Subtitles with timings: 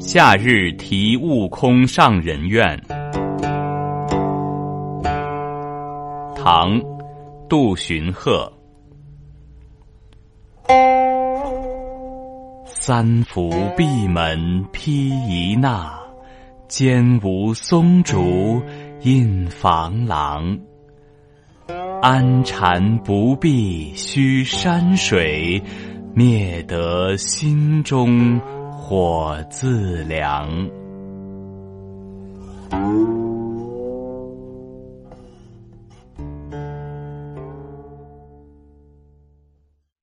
[0.00, 2.74] 夏日题悟空上人愿。
[6.34, 6.80] 唐，
[7.50, 8.50] 杜荀鹤。
[12.64, 15.90] 三伏闭门披一衲，
[16.66, 18.62] 间无松竹
[19.02, 20.58] 映房廊。
[22.00, 25.62] 安禅不避虚山水，
[26.14, 28.40] 灭得心中
[28.90, 30.68] 火自凉。